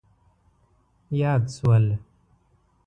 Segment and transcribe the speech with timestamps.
[1.21, 1.85] یاد شول.